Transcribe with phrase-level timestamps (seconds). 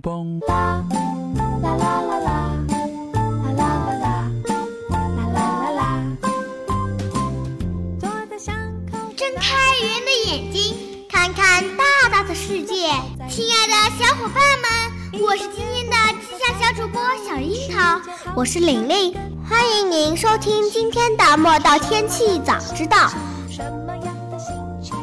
[0.00, 0.40] 蹦。
[0.48, 0.96] 啦啦
[1.62, 2.28] 啦啦啦啦
[3.56, 3.62] 啦啦
[4.00, 4.04] 啦
[4.90, 4.96] 啦
[5.32, 5.80] 啦啦啦。
[8.00, 8.54] 坐在巷
[8.90, 10.76] 口，睁开圆的眼睛，
[11.08, 12.90] 看看大大的世界。
[13.28, 14.68] 亲爱的小伙伴们，
[15.22, 18.00] 我是今天的气象小主播小樱桃，
[18.34, 19.14] 我是玲玲，
[19.48, 22.96] 欢迎您收听今天的《莫道天气早知道》。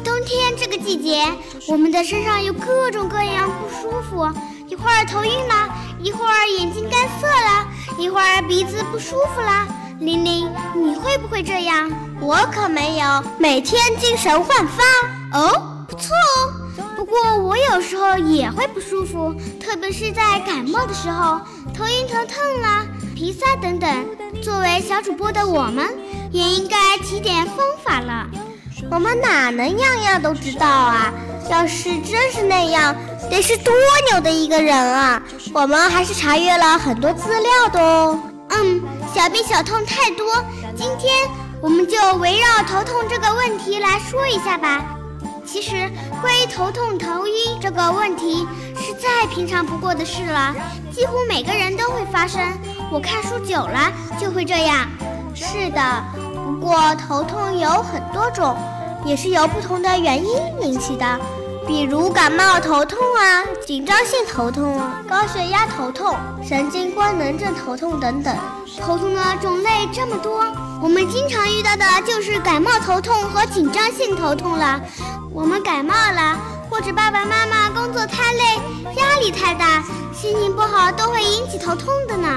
[0.04, 1.24] 冬天这个季节，
[1.68, 4.28] 我们的身上有各种各样不舒服。
[4.72, 5.68] 一会儿头晕了，
[6.00, 9.68] 一会儿眼睛干涩了，一会儿鼻子不舒服了。
[10.00, 11.92] 玲玲，你会不会这样？
[12.22, 14.82] 我可没有，每天精神焕发。
[15.38, 16.84] 哦，不错哦。
[16.96, 21.38] 不过我有时候也会不舒服，特别是在感冒的时候，
[21.74, 22.86] 头晕头痛啦。
[23.14, 24.06] 鼻塞等等，
[24.42, 25.86] 作为小主播的我们，
[26.30, 28.26] 也应该提点方法了。
[28.90, 31.12] 我们哪能样样都知道啊？
[31.50, 32.94] 要是真是那样，
[33.30, 33.72] 得是多
[34.10, 35.22] 牛的一个人啊！
[35.52, 38.18] 我们还是查阅了很多资料的哦。
[38.50, 38.82] 嗯，
[39.14, 40.26] 小病小痛太多，
[40.76, 41.12] 今天
[41.60, 44.84] 我们就围绕头痛这个问题来说一下吧。
[45.44, 50.54] 其实，关于头痛头晕这个问题，是再平常不过的事了，
[50.90, 52.40] 几乎每个人都会发生。
[52.90, 54.86] 我看书久了就会这样。
[55.34, 58.56] 是的，不过头痛有很多种，
[59.04, 61.20] 也是由不同的原因引起的，
[61.66, 68.36] 比如感冒头痛啊，紧张性头痛、高血压头痛、神经官能症头痛等等。
[68.80, 70.44] 头痛的种类这么多，
[70.82, 74.80] 我们经常遇到的就是感冒头痛和紧张性头痛了。
[75.32, 76.38] 我们感冒了，
[76.70, 78.58] 或者爸爸妈妈工作太累、
[78.96, 79.82] 压力太大、
[80.14, 82.28] 心情不好，都会引起头痛的呢。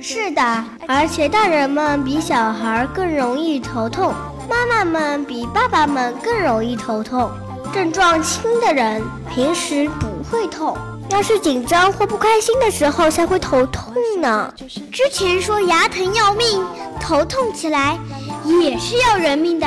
[0.00, 0.42] 是的，
[0.86, 4.12] 而且大人们比小孩更容易头痛，
[4.48, 7.30] 妈妈们比爸爸们更容易头痛。
[7.72, 9.02] 症状轻的人
[9.32, 10.76] 平时不会痛，
[11.10, 14.52] 要是紧张或不开心的时候才会头痛呢。
[14.92, 16.64] 之前说牙疼要命，
[17.00, 17.96] 头痛起来
[18.44, 19.66] 也是要人命的，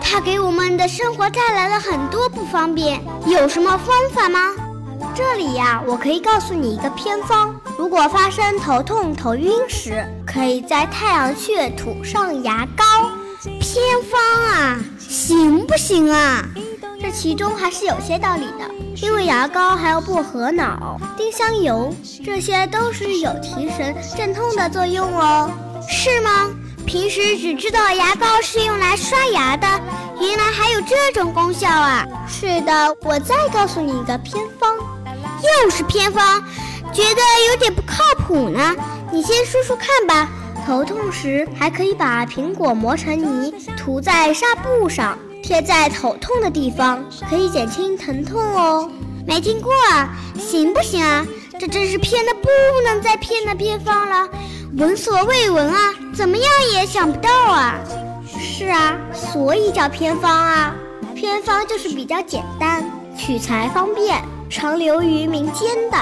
[0.00, 4.54] 它给我们的生活带来了很多不方便，有什么方法吗？
[5.14, 7.54] 这里呀，我可以告诉你一个偏方。
[7.78, 12.84] 如果发生头痛、头晕时，可以在太阳穴涂上牙膏。
[13.60, 16.44] 偏方啊，行不行啊？
[17.00, 18.70] 这其中还是有些道理的，
[19.02, 21.92] 因为牙膏还有薄荷脑、丁香油，
[22.24, 25.50] 这些都是有提神镇痛的作用哦。
[25.88, 26.48] 是吗？
[26.86, 29.66] 平时只知道牙膏是用来刷牙的，
[30.20, 32.06] 原来还有这种功效啊！
[32.28, 34.72] 是的，我再告诉你一个偏方。
[35.42, 36.42] 又是偏方，
[36.92, 37.20] 觉得
[37.50, 38.74] 有点不靠谱呢。
[39.10, 40.28] 你先说说看吧。
[40.64, 48.88] 头痛时还可以把苹果磨成泥，涂在纱布上，贴在头痛的地方，可以减轻疼痛哦。
[49.26, 50.08] 没听过啊，
[50.38, 51.26] 行不行啊？
[51.58, 52.48] 这真是偏的不
[52.84, 54.28] 能再偏的偏方了，
[54.76, 55.92] 闻所未闻啊！
[56.14, 57.74] 怎么样也想不到啊。
[58.38, 60.74] 是啊，所以叫偏方啊。
[61.14, 62.84] 偏方就是比较简单，
[63.18, 64.22] 取材方便。
[64.52, 65.96] 常留于民间的，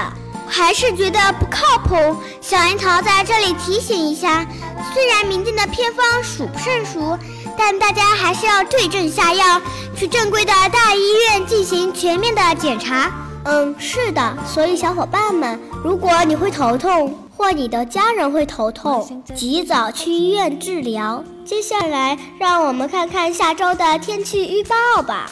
[0.45, 1.95] 还是觉得不靠谱。
[2.41, 4.45] 小樱桃在这里提醒一下：
[4.93, 7.17] 虽然民间的偏方数不胜数，
[7.57, 9.61] 但大家还是要对症下药，
[9.95, 13.09] 去正规的大医院进行全面的检查。
[13.45, 14.37] 嗯，是的。
[14.45, 21.23] 所以小伙伴们，如果你会头痛，或你的家人会头痛，及早去医院治疗。
[21.45, 25.31] 接下来，让我们看看下周的天气预报吧。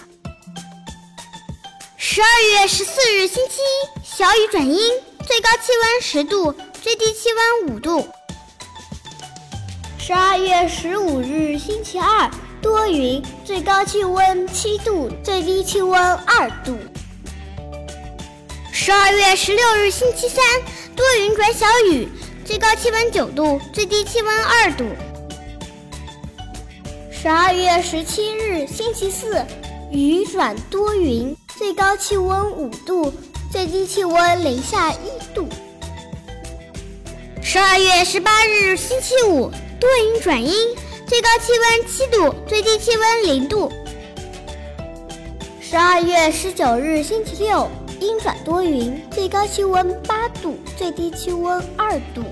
[2.12, 4.80] 十二月十四日星期一，小雨转阴，
[5.28, 6.52] 最高气温十度，
[6.82, 8.08] 最低气温五度。
[10.00, 12.28] 十二月十五日星期二，
[12.64, 16.80] 多云，最高气温七度，最低气温二度。
[18.72, 20.44] 十二月十六日星期三，
[20.96, 22.10] 多云转小雨，
[22.44, 24.84] 最高气温九度，最低气温二度。
[27.12, 29.46] 十二月十七日星期四，
[29.92, 31.38] 雨转多云。
[31.60, 33.14] 最高气温五度，
[33.52, 35.46] 最低气温零下一度。
[37.44, 40.54] 十二月十八日星期五，多云转阴，
[41.06, 43.70] 最高气温七度，最低气温零度。
[45.60, 47.70] 十二月十九日星期六，
[48.00, 52.24] 阴转多云，最高气温八度，最低气温二度。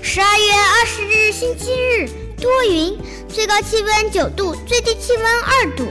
[0.00, 2.08] 十二月二十日星期日，
[2.40, 2.96] 多云，
[3.28, 5.88] 最高气温九度，最低气温二度。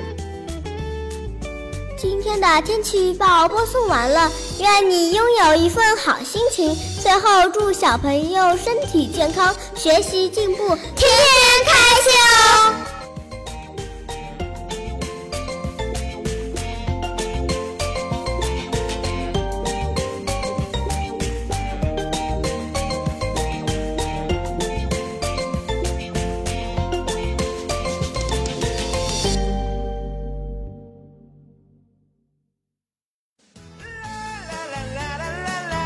[2.01, 6.75] 今天的天气预报播送完了，愿你拥有一份好心情。
[6.99, 12.73] 最后，祝小朋友身体健康，学习进步，天天开心哦！